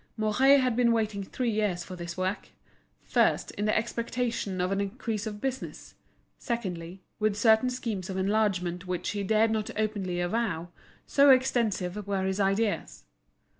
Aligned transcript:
Mouret 0.17 0.57
had 0.61 0.75
been 0.75 0.91
waiting 0.91 1.23
three 1.23 1.51
years 1.51 1.83
for 1.83 1.95
this 1.95 2.17
work—first, 2.17 3.51
in 3.51 3.65
the 3.65 3.77
expectation 3.77 4.59
of 4.59 4.71
an 4.71 4.81
increase 4.81 5.27
of 5.27 5.39
business; 5.39 5.93
secondly, 6.39 7.03
with 7.19 7.35
certain 7.35 7.69
schemes 7.69 8.09
of 8.09 8.17
enlargement 8.17 8.87
which 8.87 9.09
he 9.11 9.21
dared 9.21 9.51
not 9.51 9.69
openly 9.77 10.19
avow, 10.19 10.69
so 11.05 11.29
extensive 11.29 12.07
were 12.07 12.23
his 12.25 12.39
ideas. 12.39 13.03